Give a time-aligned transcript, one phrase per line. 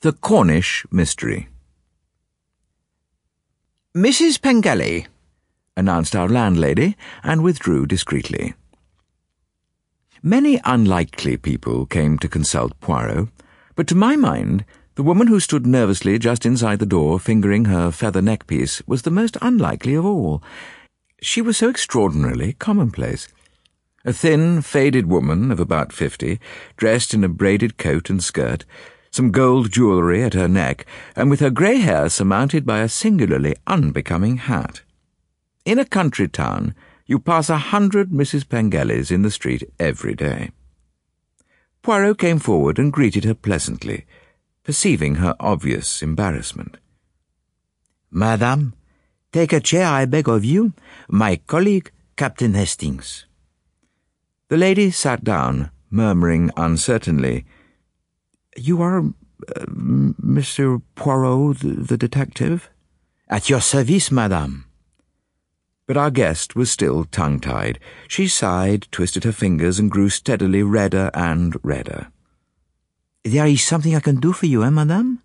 [0.00, 1.48] The Cornish Mystery.
[3.96, 4.42] Mrs.
[4.42, 5.06] Pengelly,
[5.74, 8.52] announced our landlady, and withdrew discreetly.
[10.22, 13.28] Many unlikely people came to consult Poirot,
[13.74, 17.90] but to my mind, the woman who stood nervously just inside the door, fingering her
[17.90, 20.42] feather neckpiece, was the most unlikely of all.
[21.22, 23.28] She was so extraordinarily commonplace.
[24.04, 26.38] A thin, faded woman of about fifty,
[26.76, 28.66] dressed in a braided coat and skirt,
[29.16, 30.84] some gold jewellery at her neck,
[31.16, 34.82] and with her grey hair surmounted by a singularly unbecoming hat.
[35.64, 36.74] In a country town,
[37.06, 38.44] you pass a hundred Mrs.
[38.44, 40.50] Pengellys in the street every day.
[41.82, 44.04] Poirot came forward and greeted her pleasantly,
[44.62, 46.76] perceiving her obvious embarrassment.
[48.10, 48.74] Madame,
[49.32, 50.74] take a chair, I beg of you.
[51.08, 53.24] My colleague, Captain Hastings.
[54.48, 57.46] The lady sat down, murmuring uncertainly,
[58.56, 60.82] You are uh, Mr.
[60.94, 62.70] Poirot, the, the detective?
[63.28, 64.64] At your service, madame.
[65.86, 67.78] But our guest was still tongue tied.
[68.08, 72.08] She sighed, twisted her fingers, and grew steadily redder and redder.
[73.24, 75.22] There is something I can do for you, eh, madame?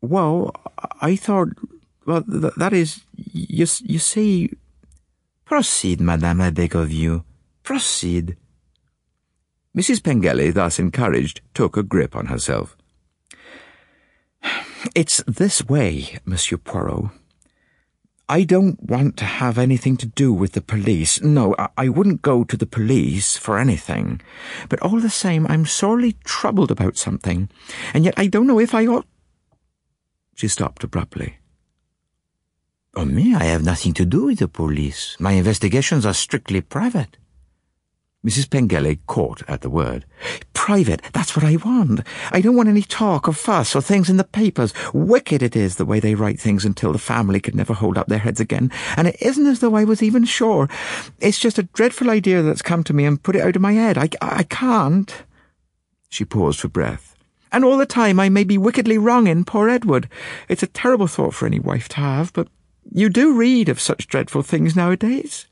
[0.00, 0.54] Well,
[1.00, 1.48] I thought.
[2.06, 3.02] Well, th- that is.
[3.14, 4.50] You, you see.
[5.44, 7.24] Proceed, madame, I beg of you.
[7.62, 8.36] Proceed.
[9.76, 10.02] Mrs.
[10.02, 12.76] Pengelly, thus encouraged, took a grip on herself.
[14.94, 17.10] It's this way, Monsieur Poirot.
[18.28, 21.20] I don't want to have anything to do with the police.
[21.22, 24.20] No, I wouldn't go to the police for anything.
[24.68, 27.48] But all the same, I'm sorely troubled about something,
[27.94, 29.06] and yet I don't know if I ought.
[30.34, 31.38] She stopped abruptly.
[32.94, 35.16] Oh, me, I have nothing to do with the police.
[35.18, 37.16] My investigations are strictly private.
[38.24, 38.48] Mrs.
[38.48, 40.04] Pengelly caught at the word.
[40.54, 42.02] Private, that's what I want.
[42.30, 44.72] I don't want any talk or fuss or things in the papers.
[44.94, 48.06] Wicked it is the way they write things until the family could never hold up
[48.06, 48.70] their heads again.
[48.96, 50.68] And it isn't as though I was even sure.
[51.20, 53.72] It's just a dreadful idea that's come to me and put it out of my
[53.72, 53.98] head.
[53.98, 55.24] I, I can't.
[56.08, 57.16] She paused for breath.
[57.50, 60.08] And all the time I may be wickedly wrong in poor Edward.
[60.48, 62.46] It's a terrible thought for any wife to have, but
[62.88, 65.46] you do read of such dreadful things nowadays.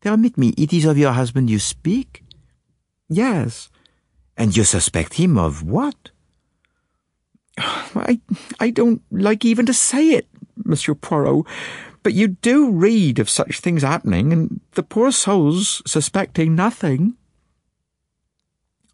[0.00, 2.22] Permit me, it is of your husband you speak?
[3.08, 3.68] Yes.
[4.36, 6.10] And you suspect him of what?
[7.58, 8.20] I,
[8.60, 10.28] I don't like even to say it,
[10.64, 11.46] Monsieur Poirot,
[12.02, 17.14] but you do read of such things happening, and the poor soul's suspecting nothing.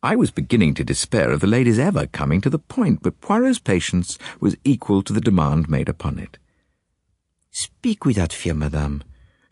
[0.02, 3.58] I was beginning to despair of the lady's ever coming to the point, but Poirot's
[3.58, 6.38] patience was equal to the demand made upon it.
[7.50, 9.02] Speak without fear, madame.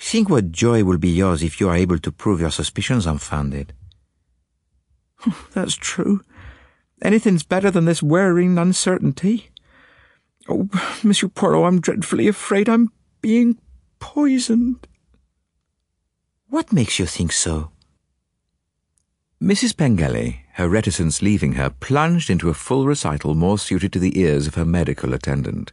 [0.05, 3.73] Think what joy will be yours if you are able to prove your suspicions unfounded.
[5.53, 6.21] That's true.
[7.01, 9.51] Anything's better than this wearing uncertainty.
[10.49, 10.69] Oh,
[11.05, 12.91] Monsieur Poirot, I'm dreadfully afraid I'm
[13.23, 13.59] being
[14.01, 14.87] poisoned.
[16.49, 17.71] What makes you think so?
[19.41, 19.75] Mrs.
[19.75, 24.49] Pengelly, her reticence leaving her, plunged into a full recital more suited to the ears
[24.49, 25.73] of her medical attendant.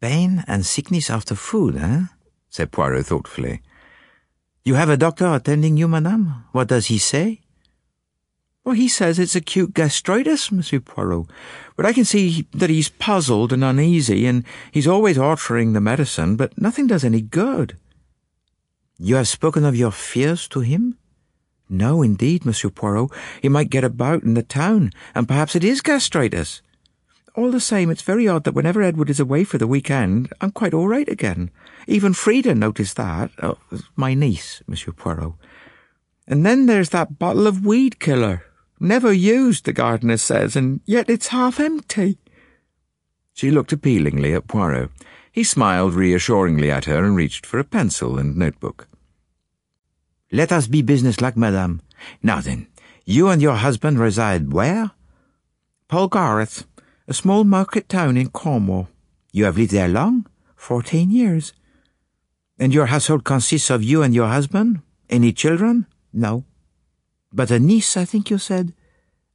[0.00, 2.06] Pain and sickness after food, eh?
[2.50, 3.62] Said Poirot thoughtfully.
[4.64, 6.44] You have a doctor attending you, madame?
[6.52, 7.40] What does he say?
[8.62, 11.26] Well, he says it's acute gastritis, Monsieur Poirot.
[11.76, 16.36] But I can see that he's puzzled and uneasy, and he's always altering the medicine,
[16.36, 17.78] but nothing does any good.
[18.98, 20.98] You have spoken of your fears to him?
[21.70, 23.10] No, indeed, Monsieur Poirot.
[23.40, 26.60] He might get about in the town, and perhaps it is gastritis.
[27.36, 30.50] All the same, it's very odd that whenever Edward is away for the weekend, I'm
[30.50, 31.50] quite all right again.
[31.86, 33.30] Even Frida noticed that.
[33.42, 33.58] Oh,
[33.94, 35.34] my niece, Monsieur Poirot.
[36.26, 38.44] And then there's that bottle of weed killer.
[38.80, 42.18] Never used, the gardener says, and yet it's half empty.
[43.32, 44.90] She looked appealingly at Poirot.
[45.30, 48.88] He smiled reassuringly at her and reached for a pencil and notebook.
[50.32, 51.82] Let us be businesslike, madame.
[52.22, 52.66] Now then,
[53.04, 54.92] you and your husband reside where?
[55.88, 56.64] Paul Polgarth,
[57.10, 58.88] a small market town in Cornwall.
[59.32, 60.26] You have lived there long?
[60.54, 61.52] Fourteen years.
[62.56, 64.80] And your household consists of you and your husband?
[65.08, 65.86] Any children?
[66.12, 66.44] No.
[67.32, 68.74] But a niece, I think you said?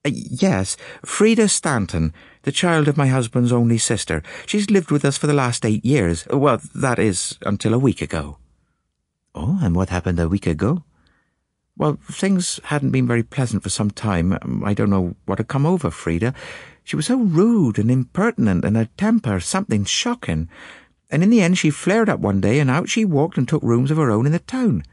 [0.06, 2.14] Uh, yes, Frida Stanton,
[2.44, 4.24] the child of my husband's only sister.
[4.46, 6.26] She's lived with us for the last eight years.
[6.30, 8.38] Well, that is, until a week ago.
[9.34, 10.84] Oh, and what happened a week ago?
[11.76, 14.64] Well, things hadn't been very pleasant for some time.
[14.64, 16.34] I don't know what had come over Frida.
[16.86, 20.48] She was so rude and impertinent, and her temper something shocking.
[21.10, 23.64] And in the end, she flared up one day, and out she walked and took
[23.64, 24.84] rooms of her own in the town.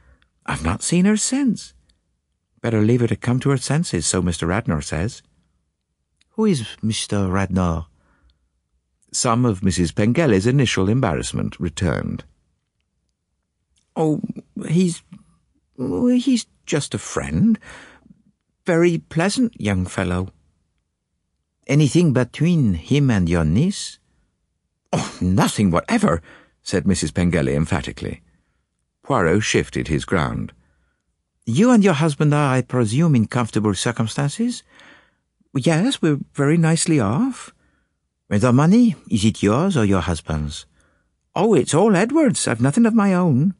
[0.47, 1.75] I've not seen her since.
[2.63, 4.49] Better leave her to come to her senses, so Mr.
[4.49, 5.23] Radnor says.
[6.31, 7.31] Who is Mr.
[7.31, 7.85] Radnor?
[9.13, 9.95] Some of Mrs.
[9.95, 12.25] Pengelly's initial embarrassment returned.
[13.95, 14.23] Oh,
[14.67, 15.03] he's.
[15.77, 17.59] he's just a friend.
[18.65, 20.31] Very pleasant young fellow.
[21.67, 23.99] Anything between him and your niece?
[24.93, 26.21] Oh, nothing whatever,
[26.63, 27.15] said Mrs.
[27.15, 28.23] Pengelly emphatically.
[29.03, 30.53] Poirot shifted his ground.
[31.47, 34.63] You and your husband are, I presume, in comfortable circumstances?
[35.55, 37.53] Yes, we're very nicely off.
[38.29, 40.67] The money, is it yours or your husband's?
[41.35, 42.47] Oh, it's all Edward's.
[42.49, 43.55] I've nothing of my own.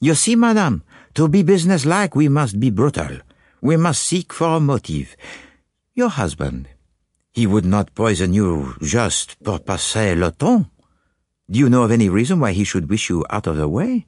[0.00, 0.82] You see, madame,
[1.14, 3.18] to be businesslike, we must be brutal.
[3.60, 5.16] We must seek for a motive.
[5.94, 6.68] Your husband,
[7.36, 10.66] he would not poison you just pour passer le temps.
[11.50, 14.06] Do you know of any reason why he should wish you out of the way?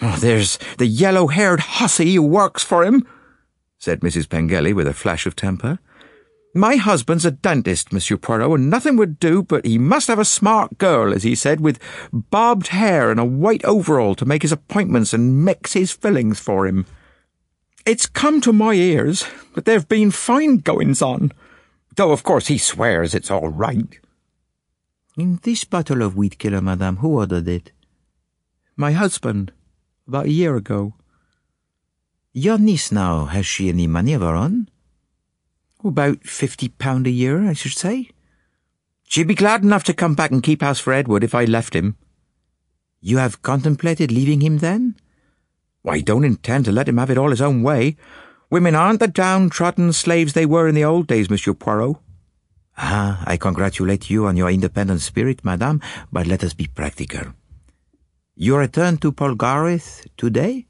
[0.00, 3.06] Oh, there's the yellow-haired hussy who works for him,
[3.78, 4.30] said Mrs.
[4.30, 5.78] Pengelly with a flash of temper.
[6.54, 10.24] My husband's a dentist, Monsieur Poirot, and nothing would do, but he must have a
[10.24, 11.78] smart girl, as he said, with
[12.12, 16.66] bobbed hair and a white overall to make his appointments and mix his fillings for
[16.66, 16.86] him.
[17.84, 21.30] It's come to my ears that there've been fine goings on,
[21.96, 23.98] though of course he swears it's all right.
[25.16, 27.72] In this bottle of weed killer, madame, who ordered it?
[28.76, 29.52] My husband,
[30.06, 30.94] about a year ago.
[32.32, 34.68] Your niece now, has she any money of her own?
[35.84, 38.10] About fifty pound a year, I should say.
[39.04, 41.74] She'd be glad enough to come back and keep house for Edward if I left
[41.74, 41.96] him.
[43.00, 44.94] You have contemplated leaving him then?
[45.84, 47.96] I don't intend to let him have it all his own way.
[48.50, 51.96] Women aren't the downtrodden slaves they were in the old days, Monsieur Poirot.
[52.76, 55.80] Ah, I congratulate you on your independent spirit, madame,
[56.10, 57.32] but let us be practical.
[58.34, 60.66] You return to Polgarth today?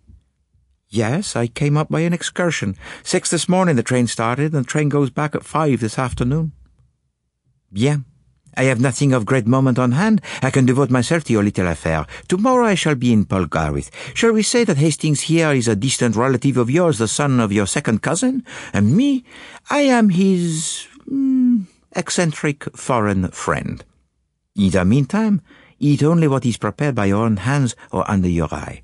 [0.91, 2.77] Yes, I came up by an excursion.
[3.03, 6.53] Six this morning the train started, and the train goes back at five this afternoon.
[7.73, 8.05] Bien.
[8.57, 10.21] I have nothing of great moment on hand.
[10.43, 12.07] I can devote myself to your little affair.
[12.29, 13.91] Tomorrow I shall be in Polgarth.
[14.15, 17.53] Shall we say that Hastings here is a distant relative of yours, the son of
[17.53, 18.45] your second cousin?
[18.73, 19.25] And me,
[19.71, 23.85] I am his mm, eccentric foreign friend.
[24.57, 25.43] In the meantime,
[25.79, 28.83] eat only what is prepared by your own hands or under your eye.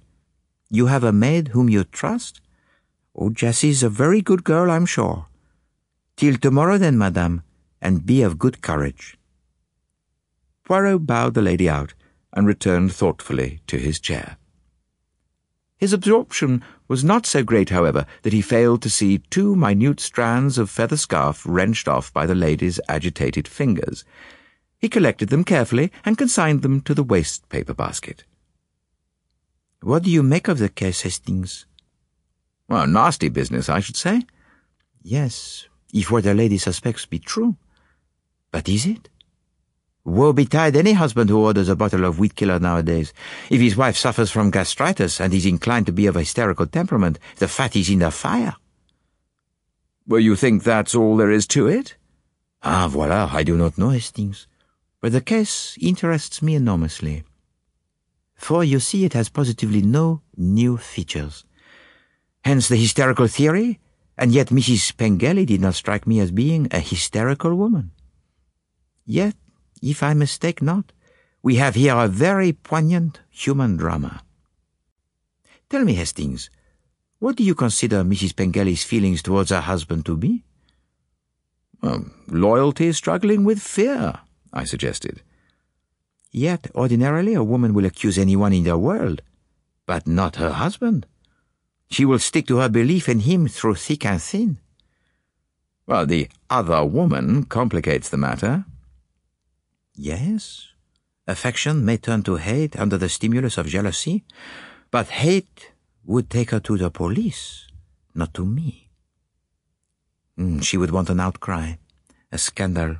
[0.71, 2.41] You have a maid whom you trust?
[3.15, 5.27] Oh, Jessie's a very good girl, I'm sure.
[6.17, 7.43] Till tomorrow then, madame,
[7.81, 9.16] and be of good courage.
[10.67, 11.95] Poirot bowed the lady out
[12.33, 14.37] and returned thoughtfully to his chair.
[15.79, 20.59] His absorption was not so great, however, that he failed to see two minute strands
[20.59, 24.05] of feather scarf wrenched off by the lady's agitated fingers.
[24.79, 28.25] He collected them carefully and consigned them to the waste paper basket.
[29.83, 31.67] What do you make of the case, Hastings?
[32.69, 34.23] Well, nasty business, I should say.
[35.01, 37.57] Yes, if what the lady suspects be true.
[38.51, 39.09] But is it?
[40.07, 43.13] Woe betide any husband who orders a bottle of weed killer nowadays.
[43.51, 47.19] If his wife suffers from gastritis and is inclined to be of a hysterical temperament,
[47.37, 48.57] the fat is in the fire.
[50.07, 51.97] Well, you think that's all there is to it?
[52.63, 54.47] Ah, voila, I do not know, Hastings.
[55.03, 57.25] But the case interests me enormously
[58.37, 61.45] for you see it has positively no new features.
[62.45, 63.81] Hence the hysterical theory,
[64.17, 64.97] and yet Mrs.
[64.97, 67.91] Pengelly did not strike me as being a hysterical woman.
[69.05, 69.35] Yet,
[69.91, 70.93] if I mistake not,
[71.43, 74.23] we have here a very poignant human drama.
[75.71, 76.51] Tell me, Hastings,
[77.19, 78.37] what do you consider Mrs.
[78.37, 80.45] Pengelly's feelings towards her husband to be?
[82.29, 84.21] Loyalty struggling with fear,
[84.53, 85.23] I suggested.
[86.33, 89.23] Yet, ordinarily, a woman will accuse anyone in the world,
[89.87, 91.07] but not her husband.
[91.89, 94.59] She will stick to her belief in him through thick and thin.
[95.87, 98.65] Well, the other woman complicates the matter.
[99.97, 100.69] Yes,
[101.27, 104.25] affection may turn to hate under the stimulus of jealousy,
[104.91, 105.73] but hate
[106.05, 107.67] would take her to the police,
[108.15, 108.91] not to me.
[110.39, 111.75] Mm, she would want an outcry,
[112.31, 112.97] a scandal,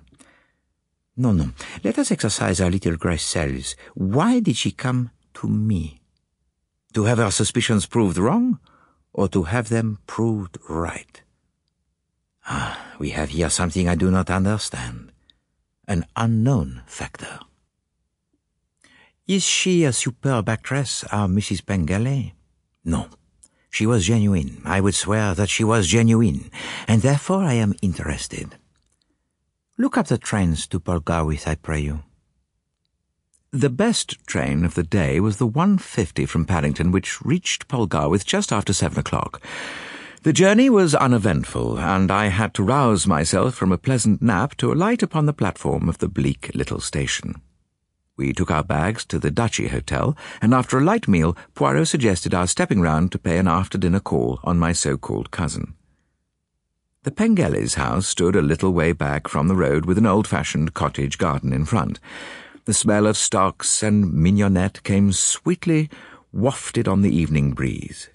[1.17, 1.51] no, no.
[1.83, 3.75] Let us exercise our little gray cells.
[3.95, 6.01] Why did she come to me?
[6.93, 8.59] To have her suspicions proved wrong,
[9.15, 11.23] or to have them proved right?
[12.47, 15.06] Ah, we have here something I do not understand.
[15.89, 17.39] An unknown factor.
[19.29, 21.65] Is she a superb actress, our Mrs.
[21.65, 22.35] Pengelly?
[22.85, 23.09] No.
[23.71, 24.63] She was genuine.
[24.65, 26.51] I would swear that she was genuine,
[26.89, 28.57] and therefore I am interested.
[29.79, 32.03] Look up the trains to Polgarth, I pray you.
[33.53, 38.53] The best train of the day was the 150 from Paddington, which reached Polgarth just
[38.53, 39.41] after seven o'clock.
[40.27, 44.73] The journey was uneventful, and I had to rouse myself from a pleasant nap to
[44.73, 47.41] alight upon the platform of the bleak little station.
[48.17, 52.35] We took our bags to the Duchy Hotel, and after a light meal, Poirot suggested
[52.35, 55.75] our stepping round to pay an after-dinner call on my so-called cousin.
[57.05, 61.19] The Pengelly's house stood a little way back from the road with an old-fashioned cottage
[61.19, 62.01] garden in front.
[62.65, 65.89] The smell of stocks and mignonette came sweetly
[66.33, 68.09] wafted on the evening breeze.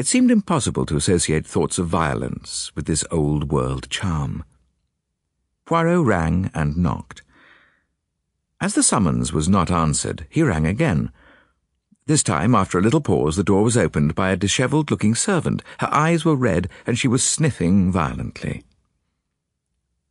[0.00, 4.44] It seemed impossible to associate thoughts of violence with this old-world charm.
[5.66, 7.20] Poirot rang and knocked.
[8.62, 11.12] As the summons was not answered, he rang again.
[12.06, 15.62] This time, after a little pause, the door was opened by a dishevelled-looking servant.
[15.80, 18.64] Her eyes were red, and she was sniffing violently.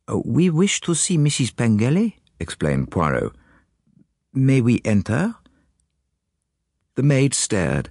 [0.06, 1.56] Oh, we wish to see Mrs.
[1.56, 3.32] Pengelly, explained Poirot.
[4.32, 5.34] May we enter?
[6.94, 7.90] The maid stared.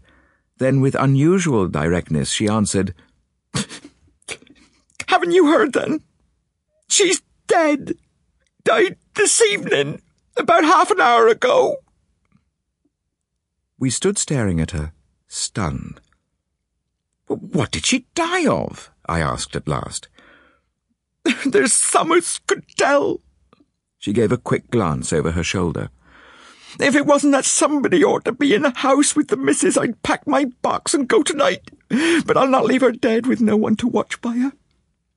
[0.59, 2.93] Then, with unusual directness, she answered,
[5.07, 6.01] Haven't you heard then?
[6.89, 7.93] She's dead.
[8.65, 10.01] Died this evening,
[10.35, 11.77] about half an hour ago.
[13.79, 14.91] We stood staring at her,
[15.29, 16.01] stunned.
[17.27, 18.91] What did she die of?
[19.07, 20.09] I asked at last.
[21.45, 22.11] There's some
[22.47, 23.21] could tell.
[23.97, 25.89] She gave a quick glance over her shoulder.
[26.79, 30.03] If it wasn't that somebody ought to be in the house with the missus, I'd
[30.03, 31.71] pack my box and go tonight.
[32.25, 34.53] But I'll not leave her dead with no one to watch by her.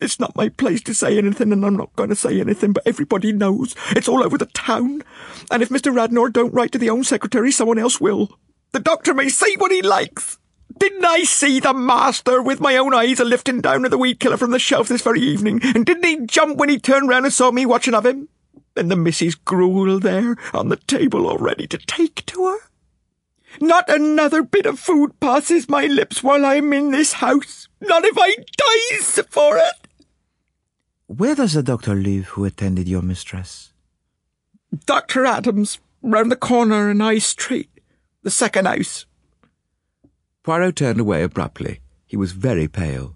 [0.01, 2.83] It's not my place to say anything, and I'm not going to say anything, but
[2.87, 3.77] everybody knows.
[3.91, 5.03] It's all over the town.
[5.51, 5.95] And if Mr.
[5.95, 8.37] Radnor don't write to the Home Secretary, someone else will.
[8.73, 10.39] The doctor may say what he likes.
[10.77, 14.19] Didn't I see the master with my own eyes a lifting down of the weed
[14.19, 15.61] killer from the shelf this very evening?
[15.63, 18.29] And didn't he jump when he turned round and saw me watching of him?
[18.77, 22.59] And the missus gruel there on the table all ready to take to her.
[23.61, 28.17] Not another bit of food passes my lips while I'm in this house, not if
[28.19, 29.89] I dies for it.
[31.07, 33.73] Where does the doctor live who attended your mistress?
[34.87, 35.27] Dr.
[35.27, 37.69] Adams, round the corner in High Street,
[38.23, 39.05] the second house.
[40.43, 41.81] Poirot turned away abruptly.
[42.07, 43.15] He was very pale.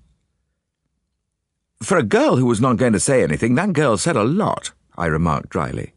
[1.82, 4.72] For a girl who was not going to say anything, that girl said a lot.
[4.96, 5.92] I remarked dryly.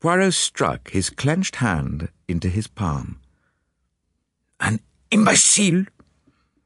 [0.00, 3.20] Poirot struck his clenched hand into his palm.
[4.60, 4.80] An
[5.10, 5.84] imbecile!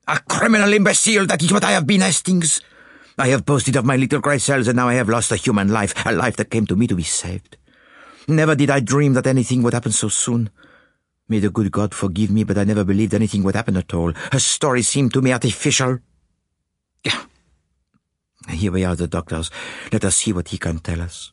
[0.07, 2.61] A criminal imbecile, that is what I have been, Hastings.
[3.17, 5.69] I have boasted of my little grey cells, and now I have lost a human
[5.69, 7.57] life, a life that came to me to be saved.
[8.29, 10.51] Never did I dream that anything would happen so soon.
[11.29, 14.13] May the good God forgive me, but I never believed anything would happen at all.
[14.33, 16.01] Her story seemed to me artificial.
[18.49, 19.51] Here we are, the doctors.
[19.93, 21.33] Let us see what he can tell us.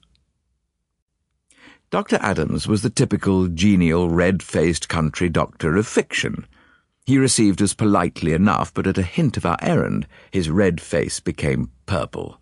[1.90, 2.18] Dr.
[2.22, 6.48] Adams was the typical genial, red-faced country doctor of fiction.
[7.06, 11.20] He received us politely enough, but at a hint of our errand, his red face
[11.20, 12.40] became purple.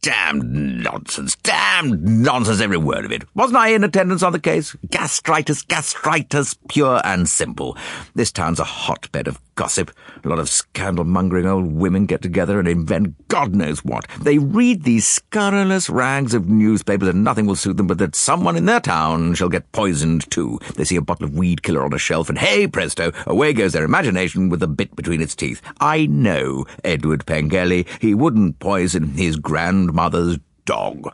[0.00, 3.24] Damned nonsense, damned nonsense, every word of it.
[3.34, 4.74] Wasn't I in attendance on the case?
[4.88, 7.76] Gastritis, gastritis, pure and simple.
[8.14, 9.90] This town's a hotbed of gossip.
[10.22, 14.06] A lot of scandal-mongering old women get together and invent God knows what.
[14.22, 18.56] They read these scurrilous rags of newspapers and nothing will suit them but that someone
[18.56, 20.60] in their town shall get poisoned too.
[20.76, 23.72] They see a bottle of weed killer on a shelf and hey presto, away goes
[23.72, 25.60] their imagination with a bit between its teeth.
[25.80, 27.84] I know Edward Pengelly.
[28.00, 31.12] He wouldn't poison his grandmother's dog.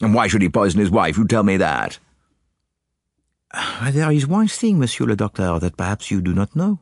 [0.00, 1.16] And why should he poison his wife?
[1.16, 2.00] You tell me that.
[3.92, 6.80] There is one thing, Monsieur le Docteur, that perhaps you do not know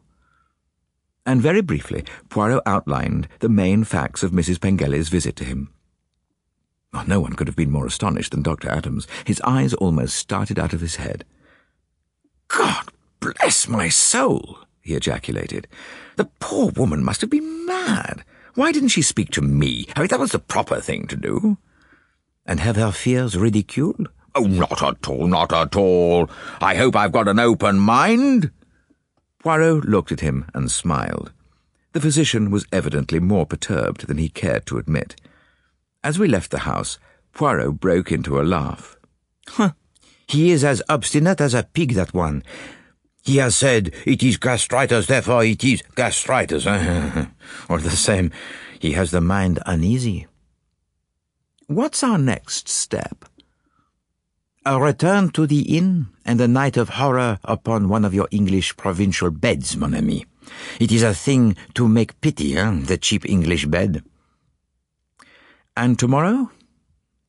[1.29, 4.59] and very briefly Poirot outlined the main facts of Mrs.
[4.59, 5.71] Pengelly's visit to him.
[6.95, 8.71] Oh, no one could have been more astonished than Dr.
[8.71, 9.07] Adams.
[9.27, 11.27] His eyes almost started out of his head.
[12.49, 15.69] God bless my soul, he ejaculated.
[16.17, 18.25] The poor woman must have been mad.
[18.55, 19.87] Why didn't she speak to me?
[19.95, 21.59] I mean, that was the proper thing to do.
[22.47, 24.09] And have her fears ridiculed?
[24.35, 26.31] Oh, not at all, not at all.
[26.59, 28.51] I hope I've got an open mind.
[29.41, 31.33] Poirot looked at him and smiled.
[31.93, 35.17] The physician was evidently more perturbed than he cared to admit.
[36.03, 36.99] As we left the house,
[37.33, 38.97] Poirot broke into a laugh.
[39.49, 39.73] Huh.
[40.27, 42.43] He is as obstinate as a pig, that one.
[43.23, 46.67] He has said, it is gastritis, therefore it is gastritis.
[47.69, 48.31] or the same,
[48.79, 50.27] he has the mind uneasy.
[51.67, 53.25] What's our next step?
[54.69, 58.77] A return to the inn and a night of horror upon one of your English
[58.77, 60.27] provincial beds, mon ami.
[60.79, 64.05] It is a thing to make pity, eh, the cheap English bed.
[65.75, 66.51] And tomorrow?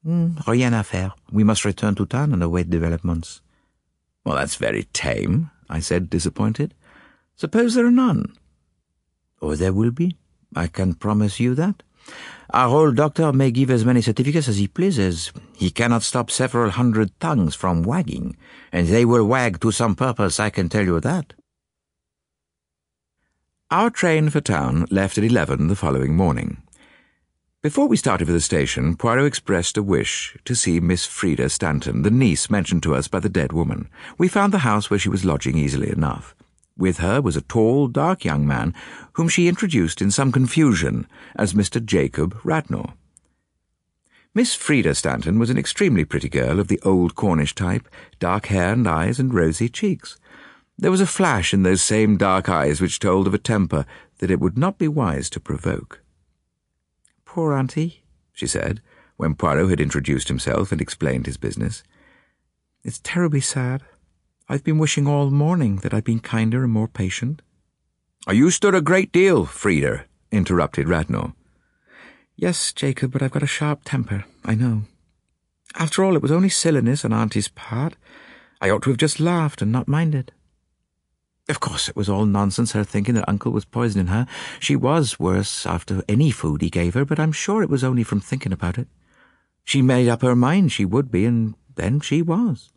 [0.05, 1.15] Mm, rien à faire.
[1.31, 3.39] We must return to town and await developments.
[4.25, 6.73] Well, that's very tame, I said, disappointed.
[7.37, 8.33] Suppose there are none.
[9.39, 10.17] Or there will be.
[10.57, 11.83] I can promise you that.
[12.51, 15.31] Our old doctor may give as many certificates as he pleases.
[15.55, 18.37] He cannot stop several hundred tongues from wagging,
[18.71, 21.33] and they will wag to some purpose, I can tell you that.
[23.69, 26.63] Our train for town left at eleven the following morning.
[27.61, 32.03] Before we started for the station, Poirot expressed a wish to see Miss Frida Stanton,
[32.03, 33.89] the niece mentioned to us by the dead woman.
[34.17, 36.33] We found the house where she was lodging easily enough.
[36.79, 38.73] With her was a tall, dark young man,
[39.13, 41.83] whom she introduced in some confusion as Mr.
[41.83, 42.93] Jacob Radnor.
[44.33, 48.71] Miss Frida Stanton was an extremely pretty girl of the old Cornish type, dark hair
[48.71, 50.17] and eyes and rosy cheeks.
[50.77, 53.85] There was a flash in those same dark eyes which told of a temper
[54.19, 56.01] that it would not be wise to provoke.
[57.25, 58.81] Poor auntie, she said,
[59.17, 61.83] when Poirot had introduced himself and explained his business.
[62.85, 63.83] It's terribly sad.
[64.51, 67.43] I've been wishing all morning that I'd been kinder and more patient.
[68.27, 71.33] You stood a great deal, Frida, interrupted Radnor.
[72.35, 74.85] Yes, Jacob, but I've got a sharp temper, I know.
[75.75, 77.95] After all, it was only silliness on Auntie's part.
[78.59, 80.31] I ought to have just laughed and not minded.
[81.47, 84.25] Of course, it was all nonsense, her thinking that Uncle was poisoning her.
[84.59, 88.03] She was worse after any food he gave her, but I'm sure it was only
[88.03, 88.87] from thinking about it.
[89.63, 92.71] She made up her mind she would be, and then she was.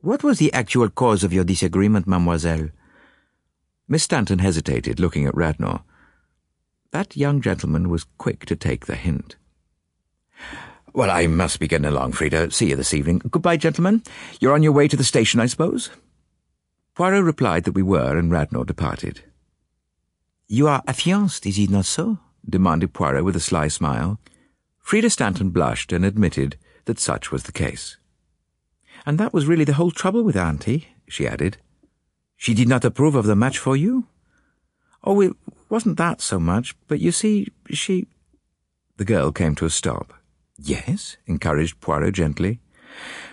[0.00, 2.68] What was the actual cause of your disagreement, mademoiselle?
[3.88, 5.80] Miss Stanton hesitated, looking at Radnor.
[6.92, 9.34] That young gentleman was quick to take the hint.
[10.92, 12.52] Well, I must be getting along, Frida.
[12.52, 13.22] See you this evening.
[13.30, 14.02] Goodbye, gentlemen.
[14.40, 15.90] You're on your way to the station, I suppose?
[16.94, 19.22] Poirot replied that we were, and Radnor departed.
[20.46, 22.18] You are affianced, is it not so?
[22.48, 24.20] demanded Poirot with a sly smile.
[24.78, 27.98] Frida Stanton blushed and admitted that such was the case.
[29.08, 31.56] And that was really the whole trouble with Auntie, she added.
[32.36, 34.06] She did not approve of the match for you?
[35.02, 35.32] Oh, it
[35.70, 38.06] wasn't that so much, but you see, she...
[38.98, 40.12] The girl came to a stop.
[40.58, 42.60] Yes, encouraged Poirot gently.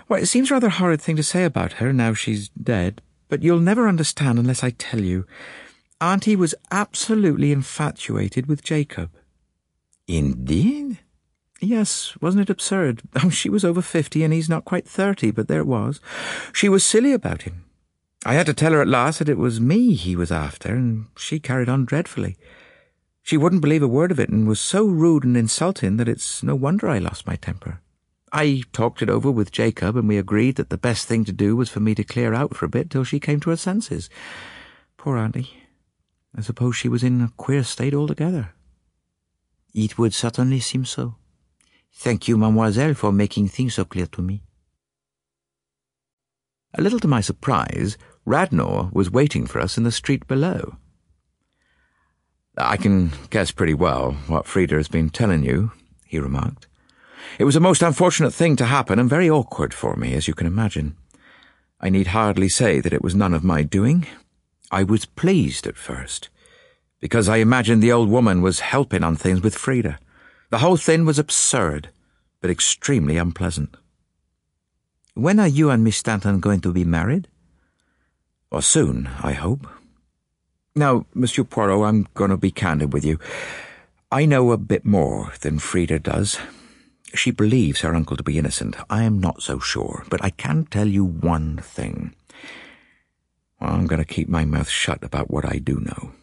[0.07, 3.43] Well, it seems rather a horrid thing to say about her now she's dead, but
[3.43, 5.25] you'll never understand unless I tell you.
[5.99, 9.11] Auntie was absolutely infatuated with Jacob.
[10.07, 10.99] Indeed?
[11.61, 13.01] Yes, wasn't it absurd?
[13.23, 15.99] Oh, she was over fifty and he's not quite thirty, but there it was.
[16.53, 17.65] She was silly about him.
[18.25, 21.05] I had to tell her at last that it was me he was after, and
[21.15, 22.37] she carried on dreadfully.
[23.21, 26.43] She wouldn't believe a word of it and was so rude and insulting that it's
[26.43, 27.81] no wonder I lost my temper.
[28.31, 31.55] I talked it over with Jacob, and we agreed that the best thing to do
[31.55, 34.09] was for me to clear out for a bit till she came to her senses.
[34.97, 35.51] Poor Auntie.
[36.35, 38.53] I suppose she was in a queer state altogether.
[39.73, 41.15] It would certainly seem so.
[41.97, 44.43] Thank you, mademoiselle, for making things so clear to me.
[46.73, 50.75] A little to my surprise, Radnor was waiting for us in the street below.
[52.57, 55.71] I can guess pretty well what Frida has been telling you,
[56.05, 56.67] he remarked.
[57.39, 60.33] It was a most unfortunate thing to happen and very awkward for me, as you
[60.33, 60.95] can imagine.
[61.79, 64.05] I need hardly say that it was none of my doing.
[64.69, 66.29] I was pleased at first,
[66.99, 69.97] because I imagined the old woman was helping on things with Frida.
[70.55, 71.89] The whole thing was absurd,
[72.39, 73.75] but extremely unpleasant.
[75.13, 77.27] When are you and Miss Stanton going to be married?
[78.51, 79.67] Or soon, I hope.
[80.73, 83.19] Now, Monsieur Poirot, I'm going to be candid with you.
[84.09, 86.39] I know a bit more than Frida does.
[87.13, 88.77] She believes her uncle to be innocent.
[88.89, 92.15] I am not so sure, but I can tell you one thing.
[93.59, 96.13] Well, I'm going to keep my mouth shut about what I do know.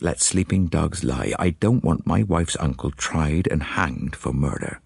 [0.00, 1.32] Let sleeping dogs lie.
[1.38, 4.80] I don't want my wife's uncle tried and hanged for murder.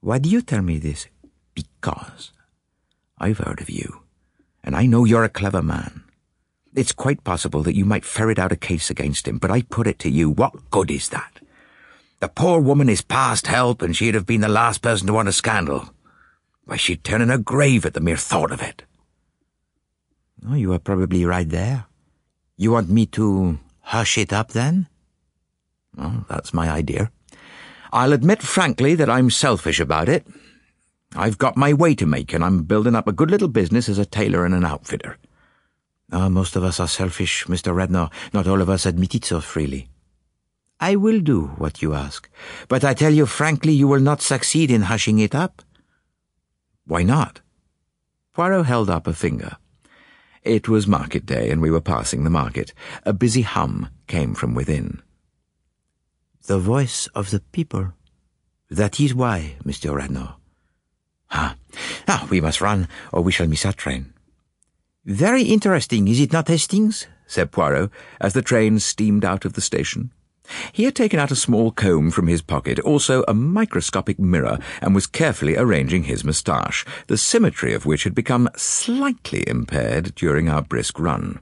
[0.00, 1.06] Why do you tell me this?
[1.54, 2.32] Because
[3.18, 4.00] I've heard of you,
[4.64, 6.04] and I know you're a clever man.
[6.74, 9.86] It's quite possible that you might ferret out a case against him, but I put
[9.86, 11.40] it to you, what good is that?
[12.20, 15.28] The poor woman is past help, and she'd have been the last person to want
[15.28, 15.90] a scandal.
[16.64, 18.84] Why, she'd turn in her grave at the mere thought of it.
[20.48, 21.84] Oh, you are probably right there.
[22.56, 23.58] You want me to
[23.90, 24.88] hush it up, then?
[25.96, 27.10] Well, that's my idea.
[27.92, 30.26] I'll admit frankly that I'm selfish about it.
[31.16, 33.98] I've got my way to make, and I'm building up a good little business as
[33.98, 35.18] a tailor and an outfitter.
[36.12, 37.74] Ah, most of us are selfish, Mr.
[37.74, 38.10] Radnor.
[38.32, 39.88] Not all of us admit it so freely.
[40.78, 42.30] I will do what you ask,
[42.68, 45.62] but I tell you frankly you will not succeed in hushing it up.
[46.86, 47.40] Why not?
[48.32, 49.56] Poirot held up a finger.
[50.42, 52.72] It was market day, and we were passing the market.
[53.04, 55.02] A busy hum came from within.
[56.46, 57.92] The voice of the people.
[58.70, 59.94] That is why, Mr.
[59.94, 60.36] Radnor.
[61.30, 61.56] Ah,
[62.08, 64.14] ah, we must run, or we shall miss our train.
[65.04, 67.06] Very interesting, is it not, Hastings?
[67.26, 70.10] said Poirot, as the train steamed out of the station.
[70.72, 74.94] He had taken out a small comb from his pocket, also a microscopic mirror, and
[74.94, 80.62] was carefully arranging his moustache, the symmetry of which had become slightly impaired during our
[80.62, 81.40] brisk run.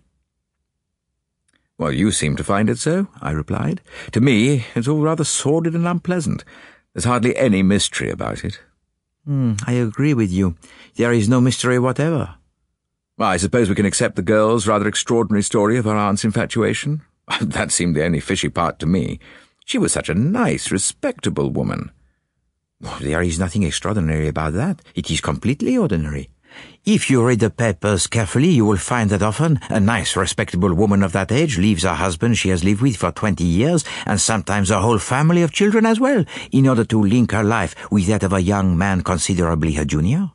[1.78, 3.80] Well, you seem to find it so, I replied.
[4.12, 6.44] To me, it's all rather sordid and unpleasant.
[6.92, 8.60] There's hardly any mystery about it.
[9.28, 10.56] Mm, I agree with you.
[10.96, 12.34] There is no mystery whatever.
[13.16, 17.02] Well, I suppose we can accept the girl's rather extraordinary story of her aunt's infatuation.
[17.40, 19.18] that seemed the only fishy part to me.
[19.64, 21.90] She was such a nice, respectable woman.
[23.00, 24.82] there is nothing extraordinary about that.
[24.94, 26.30] It is completely ordinary.
[26.84, 31.02] If you read the papers carefully, you will find that often a nice, respectable woman
[31.02, 34.70] of that age leaves her husband she has lived with for twenty years, and sometimes
[34.70, 38.22] a whole family of children as well, in order to link her life with that
[38.22, 40.30] of a young man considerably her junior.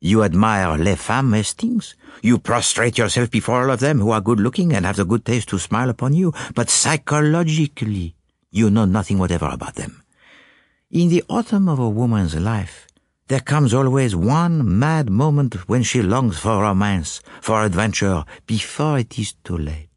[0.00, 1.96] You admire les femmes, Hastings.
[2.22, 5.24] You prostrate yourself before all of them who are good looking and have the good
[5.24, 8.14] taste to smile upon you, but psychologically,
[8.50, 10.04] you know nothing whatever about them.
[10.90, 12.86] In the autumn of a woman's life,
[13.26, 19.18] there comes always one mad moment when she longs for romance, for adventure, before it
[19.18, 19.90] is too late.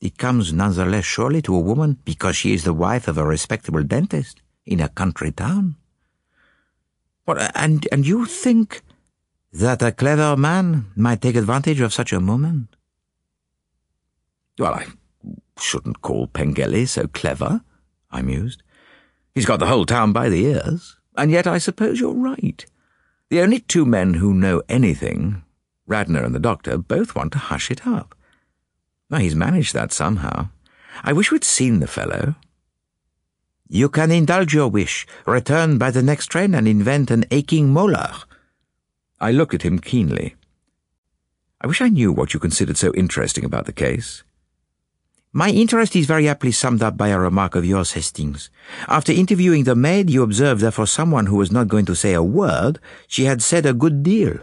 [0.00, 3.18] It comes none the less surely to a woman because she is the wife of
[3.18, 5.76] a respectable dentist in a country town.
[7.24, 8.82] What, and, and you think
[9.52, 12.76] that a clever man might take advantage of such a moment?
[14.58, 14.86] Well, I
[15.58, 17.62] shouldn't call Pengelly so clever,
[18.10, 18.62] I mused.
[19.34, 20.96] He's got the whole town by the ears.
[21.16, 22.64] And yet I suppose you're right.
[23.28, 25.42] The only two men who know anything,
[25.86, 28.14] Radnor and the doctor, both want to hush it up.
[29.10, 30.48] Now, he's managed that somehow.
[31.02, 32.34] I wish we'd seen the fellow.
[33.68, 38.12] You can indulge your wish, return by the next train and invent an aching molar.
[39.22, 40.34] I looked at him keenly.
[41.60, 44.24] I wish I knew what you considered so interesting about the case.
[45.32, 48.50] My interest is very aptly summed up by a remark of yours, Hastings.
[48.88, 52.14] After interviewing the maid, you observed that for someone who was not going to say
[52.14, 54.40] a word, she had said a good deal.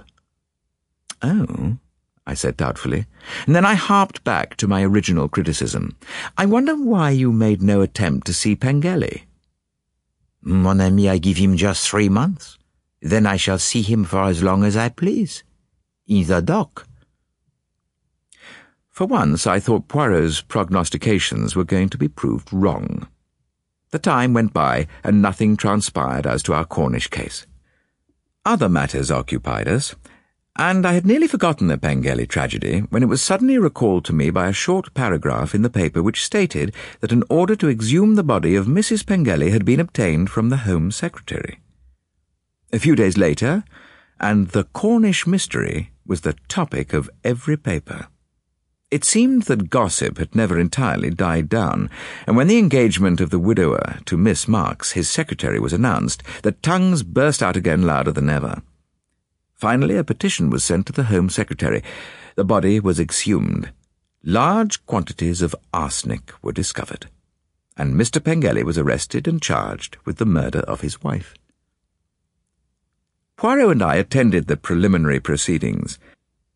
[1.21, 1.77] Oh,
[2.25, 3.05] I said doubtfully,
[3.45, 5.97] and then I harped back to my original criticism.
[6.37, 9.25] I wonder why you made no attempt to see Pengelly.
[10.41, 12.58] Mon ami, I give him just three months.
[13.01, 15.43] Then I shall see him for as long as I please.
[16.07, 16.87] In the dock.
[18.89, 23.07] For once, I thought Poirot's prognostications were going to be proved wrong.
[23.91, 27.47] The time went by, and nothing transpired as to our Cornish case.
[28.45, 29.95] Other matters occupied us,
[30.57, 34.29] and I had nearly forgotten the Pengelly tragedy when it was suddenly recalled to me
[34.29, 38.23] by a short paragraph in the paper which stated that an order to exhume the
[38.23, 39.05] body of Mrs.
[39.05, 41.59] Pengelly had been obtained from the Home Secretary.
[42.71, 43.63] A few days later,
[44.19, 48.07] and the Cornish mystery was the topic of every paper.
[48.91, 51.89] It seemed that gossip had never entirely died down,
[52.27, 56.51] and when the engagement of the widower to Miss Marks, his secretary, was announced, the
[56.51, 58.61] tongues burst out again louder than ever.
[59.55, 61.83] Finally, a petition was sent to the Home Secretary.
[62.35, 63.71] The body was exhumed.
[64.23, 67.09] Large quantities of arsenic were discovered,
[67.77, 68.23] and Mr.
[68.23, 71.33] Pengelly was arrested and charged with the murder of his wife.
[73.39, 75.97] Poirot and I attended the preliminary proceedings.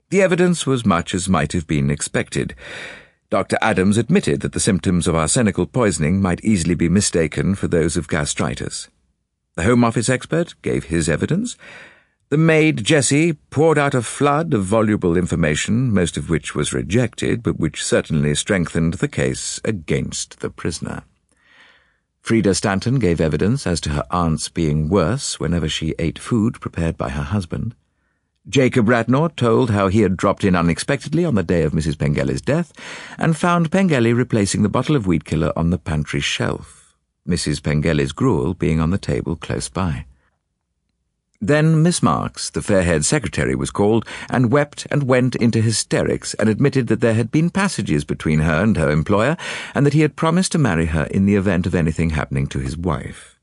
[0.10, 2.56] The evidence was much as might have been expected.
[3.30, 3.58] Dr.
[3.62, 8.10] Adams admitted that the symptoms of arsenical poisoning might easily be mistaken for those of
[8.10, 8.90] gastritis.
[9.56, 11.56] The Home Office expert gave his evidence.
[12.28, 17.44] The maid, Jessie, poured out a flood of voluble information, most of which was rejected,
[17.44, 21.04] but which certainly strengthened the case against the prisoner.
[22.24, 26.98] Frida Stanton gave evidence as to her aunt's being worse whenever she ate food prepared
[26.98, 27.76] by her husband.
[28.48, 32.00] Jacob Radnor told how he had dropped in unexpectedly on the day of Mrs.
[32.00, 32.72] Pengelly's death
[33.18, 36.96] and found Pengelly replacing the bottle of weed killer on the pantry shelf,
[37.28, 37.62] Mrs.
[37.62, 40.06] Pengelly's gruel being on the table close by.
[41.46, 46.48] Then Miss Marks, the fair-haired secretary, was called and wept and went into hysterics and
[46.48, 49.36] admitted that there had been passages between her and her employer
[49.76, 52.60] and that he had promised to marry her in the event of anything happening to
[52.60, 53.38] his wife.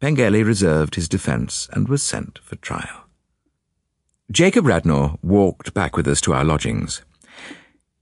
[0.00, 3.04] Pengelly reserved his defence and was sent for trial.
[4.32, 7.02] Jacob Radnor walked back with us to our lodgings.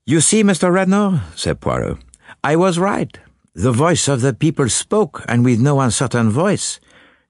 [0.06, 0.72] You see, Mr.
[0.72, 1.98] Radnor, said Poirot,
[2.42, 3.18] I was right.
[3.52, 6.80] The voice of the people spoke, and with no uncertain voice.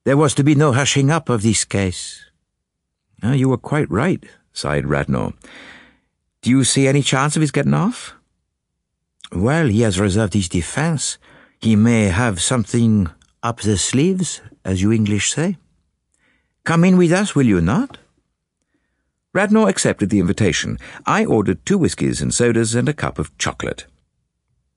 [0.04, 2.24] There was to be no hushing up of this case.
[3.22, 5.34] Oh, you were quite right, sighed Radnor.
[6.40, 8.14] Do you see any chance of his getting off?
[9.30, 11.18] Well, he has reserved his defense.
[11.60, 13.10] He may have something
[13.42, 15.58] up the sleeves, as you English say.
[16.64, 17.98] Come in with us, will you not?
[19.34, 20.78] Radnor accepted the invitation.
[21.04, 23.84] I ordered two whiskies and sodas and a cup of chocolate.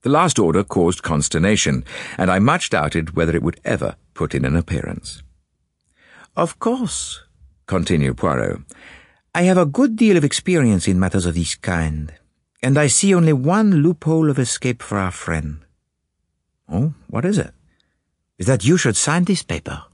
[0.02, 1.82] The last order caused consternation,
[2.18, 5.22] and I much doubted whether it would ever put in an appearance.
[6.36, 7.22] Of course,
[7.66, 8.62] continued Poirot,
[9.34, 12.12] I have a good deal of experience in matters of this kind,
[12.62, 15.58] and I see only one loophole of escape for our friend.
[16.68, 17.52] Oh, what is it?
[18.38, 19.84] Is that you should sign this paper.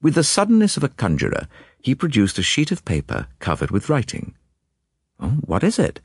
[0.00, 1.46] With the suddenness of a conjurer,
[1.80, 4.34] he produced a sheet of paper covered with writing.
[5.18, 6.00] Oh, what is it?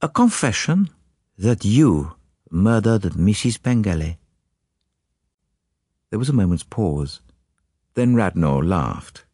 [0.00, 0.90] A confession
[1.38, 2.12] that you
[2.50, 3.62] murdered Mrs.
[3.62, 4.18] Pengelly.
[6.14, 7.22] There was a moment's pause.
[7.94, 9.24] Then Radnor laughed.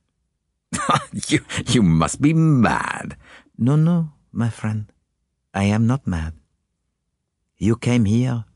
[1.29, 3.19] you, you must be mad.
[3.59, 4.87] No, no, my friend.
[5.53, 6.33] I am not mad.
[7.59, 8.47] You came here.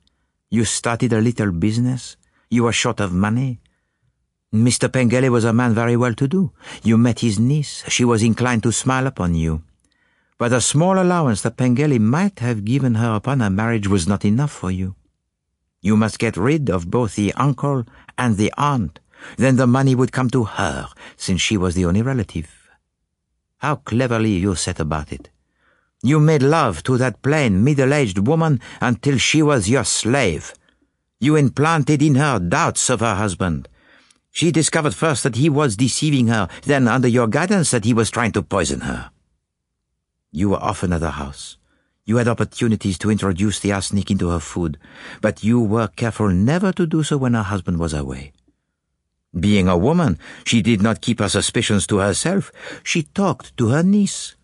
[0.49, 2.17] You started a little business.
[2.49, 3.61] You were short of money.
[4.55, 4.91] Mr.
[4.91, 6.51] Pengelly was a man very well to do.
[6.83, 7.85] You met his niece.
[7.89, 9.65] She was inclined to smile upon you.
[10.39, 14.25] But a small allowance that Pengelly might have given her upon her marriage was not
[14.25, 14.95] enough for you.
[15.85, 17.85] You must get rid of both the uncle
[18.17, 19.01] and the aunt.
[19.37, 22.71] Then the money would come to her, since she was the only relative.
[23.59, 25.29] How cleverly you set about it.
[26.03, 30.55] You made love to that plain, middle-aged woman until she was your slave.
[31.21, 33.69] You implanted in her doubts of her husband.
[34.31, 38.11] She discovered first that he was deceiving her, then under your guidance that he was
[38.11, 39.11] trying to poison her.
[40.33, 41.59] You were often at her house.
[42.07, 44.79] You had opportunities to introduce the arsenic into her food,
[45.23, 48.33] but you were careful never to do so when her husband was away.
[49.39, 52.53] Being a woman, she did not keep her suspicions to herself.
[52.83, 54.37] She talked to her niece.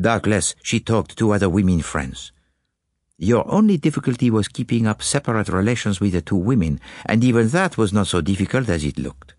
[0.00, 2.32] Doubtless, she talked to other women friends.
[3.18, 7.76] Your only difficulty was keeping up separate relations with the two women, and even that
[7.76, 9.34] was not so difficult as it looked.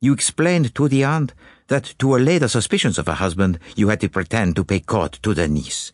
[0.00, 1.34] You explained to the aunt
[1.66, 5.18] that to allay the suspicions of her husband, you had to pretend to pay court
[5.22, 5.92] to the niece.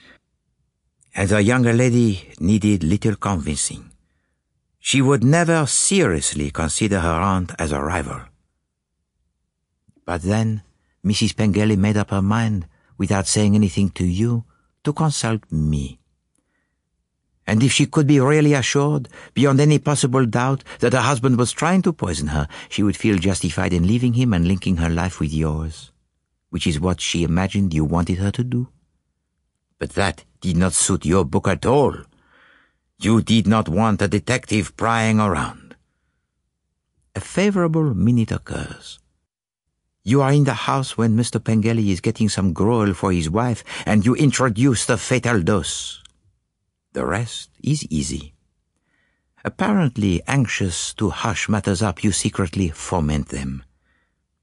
[1.15, 3.91] And the younger lady needed little convincing.
[4.79, 8.21] She would never seriously consider her aunt as a rival.
[10.05, 10.63] But then
[11.05, 11.37] Mrs.
[11.37, 14.45] Pengelly made up her mind, without saying anything to you,
[14.85, 16.01] to consult me
[17.51, 21.51] and if she could be really assured, beyond any possible doubt, that her husband was
[21.51, 25.19] trying to poison her, she would feel justified in leaving him and linking her life
[25.19, 25.91] with yours,
[26.51, 28.69] which is what she imagined you wanted her to do.
[29.81, 31.95] But that did not suit your book at all.
[32.99, 35.77] You did not want a detective prying around.
[37.15, 38.99] A favorable minute occurs.
[40.03, 41.43] You are in the house when Mr.
[41.43, 46.03] Pengelly is getting some gruel for his wife, and you introduce the fatal dose.
[46.93, 48.35] The rest is easy.
[49.45, 53.63] Apparently anxious to hush matters up, you secretly foment them.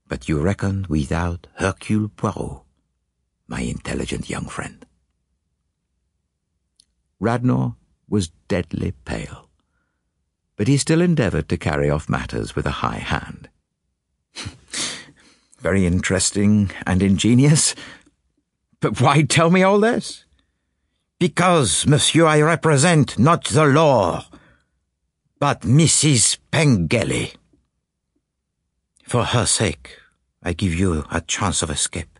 [0.08, 2.64] But you reckon without Hercule Poirot,
[3.48, 4.87] my intelligent young friend.
[7.20, 7.76] Radnor
[8.10, 9.50] was deadly pale,
[10.56, 13.50] but he still endeavoured to carry off matters with a high hand.
[15.60, 17.76] Very interesting and ingenious.
[18.80, 20.26] But why tell me all this?
[21.20, 24.26] Because, monsieur, I represent not the law,
[25.40, 26.38] but Mrs.
[26.52, 27.34] Pengelly.
[29.04, 29.98] For her sake,
[30.44, 32.17] I give you a chance of escape.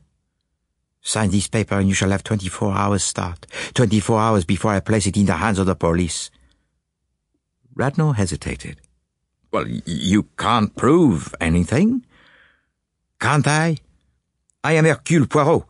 [1.08, 5.08] Sign this paper and you shall have 24 hours start, 24 hours before I place
[5.08, 6.30] it in the hands of the police.
[7.74, 8.82] Radnor hesitated.
[9.50, 12.06] Well, you can't prove anything.
[13.22, 13.78] Can't I?
[14.66, 15.64] I am Hercule Poirot.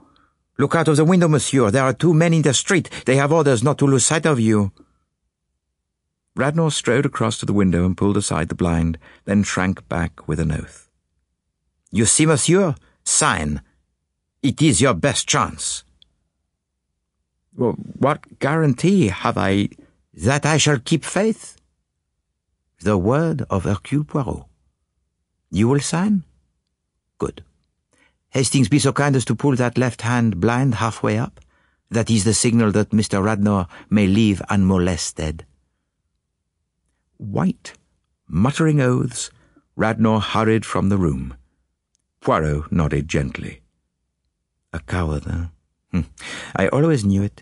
[0.58, 1.69] Look out of the window, monsieur.
[1.69, 2.89] There are two men in the street.
[3.06, 4.71] They have orders not to lose sight of you.
[6.36, 10.39] Radnor strode across to the window and pulled aside the blind, then shrank back with
[10.39, 10.89] an oath.
[11.91, 12.73] You see, monsieur?
[13.04, 13.62] Sign.
[14.47, 15.83] It is your best chance.
[17.53, 19.67] What guarantee have I
[20.13, 21.57] that I shall keep faith?
[22.79, 24.45] The word of Hercule Poirot.
[25.51, 26.23] You will sign?
[27.17, 27.43] Good.
[28.29, 31.41] Hastings, be so kind as to pull that left hand blind halfway up.
[31.91, 33.21] That is the signal that Mr.
[33.21, 35.45] Radnor may leave unmolested.
[37.17, 37.73] White,
[38.29, 39.29] muttering oaths,
[39.75, 41.36] Radnor hurried from the room.
[42.21, 43.60] Poirot nodded gently.
[44.77, 45.45] A coward, huh?
[45.91, 46.05] Hm.
[46.55, 47.41] I always knew it.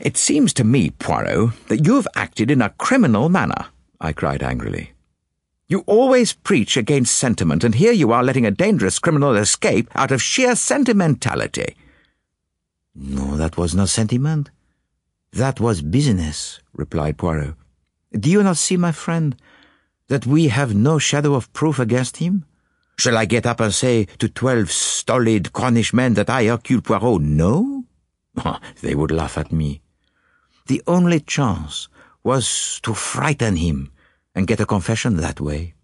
[0.00, 3.66] It seems to me, Poirot, that you have acted in a criminal manner,
[4.00, 4.92] I cried angrily.
[5.66, 10.10] You always preach against sentiment, and here you are letting a dangerous criminal escape out
[10.12, 11.76] of sheer sentimentality.
[12.94, 14.50] No, that was not sentiment.
[15.32, 17.54] That was business, replied Poirot.
[18.12, 19.36] Do you not see, my friend,
[20.06, 22.46] that we have no shadow of proof against him?
[22.98, 27.22] Shall I get up and say to twelve stolid Cornish men that I, Hercule Poirot,
[27.22, 27.84] no?
[28.82, 29.80] they would laugh at me.
[30.66, 31.88] The only chance
[32.24, 33.92] was to frighten him
[34.34, 35.74] and get a confession that way.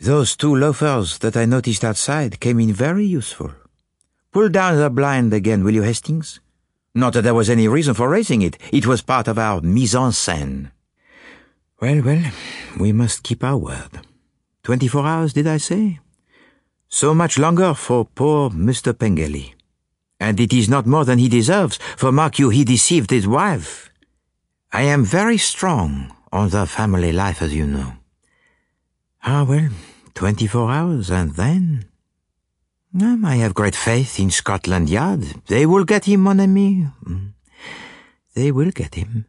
[0.00, 3.52] Those two loafers that I noticed outside came in very useful.
[4.32, 6.40] Pull down the blind again, will you, Hastings?
[6.94, 8.58] Not that there was any reason for raising it.
[8.70, 10.72] It was part of our mise en scène.
[11.80, 12.30] Well, well,
[12.78, 14.00] we must keep our word.
[14.62, 15.98] Twenty-four hours, did I say?
[16.88, 18.96] So much longer for poor Mr.
[18.96, 19.54] Pengelly.
[20.20, 23.90] And it is not more than he deserves, for mark you, he deceived his wife.
[24.72, 27.94] I am very strong on the family life, as you know.
[29.24, 29.70] Ah, well,
[30.14, 31.86] twenty-four hours, and then...
[33.00, 35.22] Um, I have great faith in Scotland Yard.
[35.46, 36.86] They will get him, mon ami.
[37.04, 37.32] Mm.
[38.34, 39.26] They will get him.